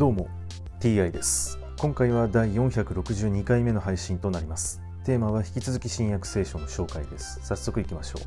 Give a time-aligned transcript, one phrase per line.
[0.00, 0.28] どうも
[0.80, 1.58] TI です。
[1.78, 4.80] 今回は第462回目の配信となります。
[5.04, 7.38] テーマは引き続き新約聖書の紹介です。
[7.42, 8.22] 早速いきましょう。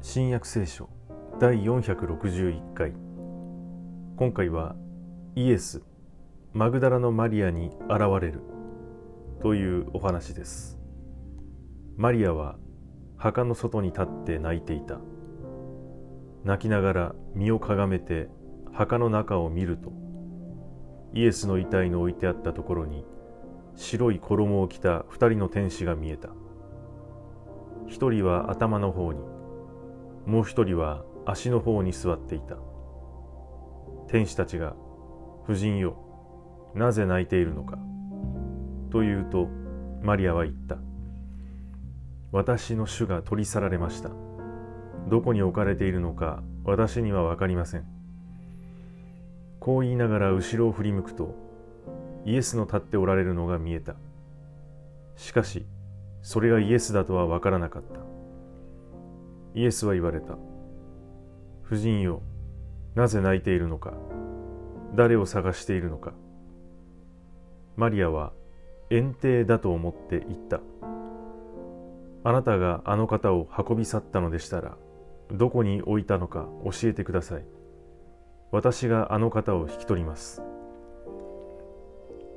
[0.00, 0.88] 新約聖書
[1.40, 2.92] 第461回。
[4.16, 4.76] 今回は
[5.34, 5.82] イエス
[6.52, 8.42] マグダラのマリアに現れる
[9.42, 10.83] というお話です。
[11.96, 12.56] マリアは
[13.16, 14.98] 墓の外に立って泣いていた。
[16.42, 18.28] 泣きながら身をかがめて
[18.72, 19.92] 墓の中を見ると
[21.14, 23.06] イエスの遺体の置いてあったところに
[23.76, 26.30] 白い衣を着た二人の天使が見えた。
[27.86, 29.20] 一人は頭の方に
[30.26, 32.56] もう一人は足の方に座っていた。
[34.08, 34.74] 天使たちが
[35.44, 35.96] 「夫人よ
[36.74, 37.78] なぜ泣いているのか?」
[38.90, 39.48] と言うと
[40.02, 40.76] マリアは言った。
[42.34, 44.10] 私の主が取り去られました。
[45.08, 47.84] どこに置かれているのか私には分かりません。
[49.60, 51.32] こう言いながら後ろを振り向くと
[52.24, 53.94] イエスの立っておられるのが見えた。
[55.14, 55.64] しかし
[56.22, 58.00] それがイエスだとは分からなかった。
[59.54, 60.36] イエスは言われた。
[61.64, 62.20] 夫人よ
[62.96, 63.92] なぜ泣いているのか
[64.96, 66.12] 誰を探しているのか。
[67.76, 68.32] マリアは
[68.90, 70.60] 園庭だと思って言った。
[72.24, 74.76] あなたがあの方を運び去ったのでしたら
[75.30, 77.44] どこに置いたのか教えてください。
[78.50, 80.42] 私があの方を引き取ります。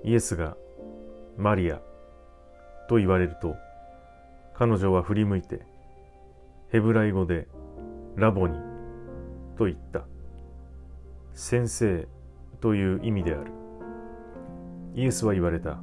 [0.03, 0.57] イエスが
[1.38, 1.79] マリア
[2.89, 3.55] と言われると
[4.53, 5.61] 彼女は振り向いて
[6.72, 7.47] ヘブライ語で
[8.16, 8.59] ラボニ
[9.57, 10.05] と言った。
[11.33, 12.07] 先生
[12.59, 13.51] という意味である。
[14.95, 15.79] イエスは言われた。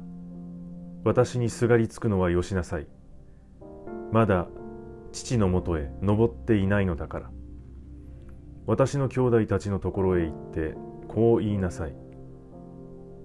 [1.05, 2.87] 私にすがりつくのはよしなさい。
[4.11, 4.47] まだ
[5.11, 7.31] 父のもとへ登っていないのだから。
[8.67, 10.75] 私の兄弟たちのところへ行って
[11.07, 11.95] こう言いなさい。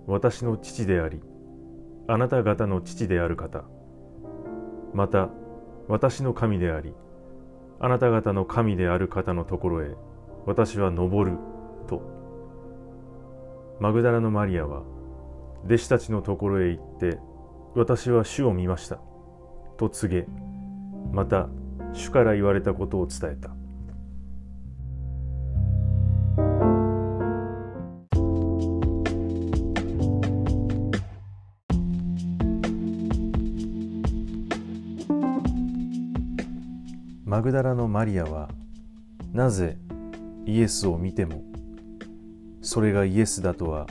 [0.06, 1.20] 私の父であり
[2.08, 3.64] あなた方の父である方。
[4.92, 5.30] また
[5.88, 6.94] 私の神であり
[7.78, 9.94] あなた方の神である方のところへ
[10.46, 11.38] 私は登る
[11.86, 12.02] と。
[13.80, 14.82] マグダラのマリアは
[15.64, 17.18] 弟子たちのところへ行って
[17.74, 19.00] 私は主を見ました
[19.78, 20.26] と告げ
[21.12, 21.48] また
[21.92, 23.50] 主から言われたことを伝えた。
[37.24, 38.48] マグダラのマリアは
[39.32, 39.78] なぜ
[40.46, 41.42] イエスを見ても
[42.60, 43.86] それがイエスだとは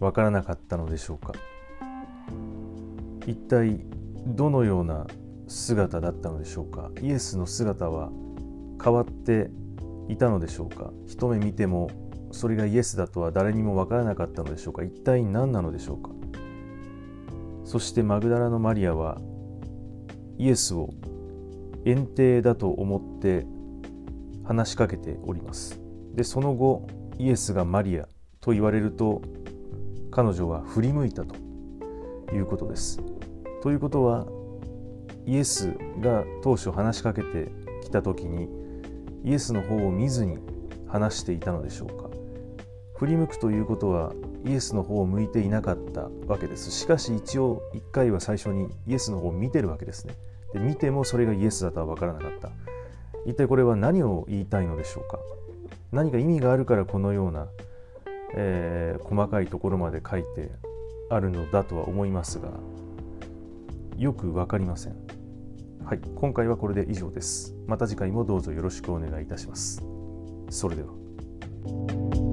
[0.00, 1.32] 分からなかったのでしょうか。
[3.26, 3.84] 一体
[4.26, 5.06] どのような
[5.48, 6.90] 姿だったのでしょうか？
[7.02, 8.10] イエスの姿は
[8.82, 9.50] 変わって
[10.08, 10.92] いたのでしょうか？
[11.06, 11.90] 一目見ても
[12.30, 14.82] それがイエスだとは誰にも分からなかったのでしょうか？
[14.84, 16.10] 一体何なのでしょうか？
[17.64, 19.18] そしてマグダラのマリアは
[20.38, 20.90] イエスを
[21.84, 23.46] 園庭だと思って
[24.44, 25.80] 話しかけております。
[26.14, 26.86] でその後
[27.18, 28.08] イエスがマリア
[28.40, 29.22] と言われると
[30.10, 31.34] 彼女は振り向いたと
[32.34, 33.00] いうことです。
[33.62, 34.26] ということは
[35.28, 37.52] イエスが当初話しかけて
[37.82, 38.48] きた時に
[39.24, 40.38] イエスの方を見ずに
[40.88, 42.08] 話していたのでしょうか。
[42.96, 44.14] 振り向くということは
[44.46, 46.70] イエスの方を向いていなかったわけです。
[46.70, 50.14] しかし一応一回は最初にイエスの方を見てるわけですね。
[50.54, 52.48] で見てもそれがイエスだとは分からなかった。
[53.26, 55.18] 一体これは何を言いたいのでしょうか。
[55.92, 57.48] 何か意味があるからこのような、
[58.34, 60.50] えー、細かいところまで書いて
[61.10, 62.48] あるのだとは思いますが
[63.98, 65.17] よく分かりません。
[65.88, 67.54] はい、今回はこれで以上です。
[67.66, 69.82] また次回もどうぞよろしくお願いいたします。
[70.50, 72.27] それでは。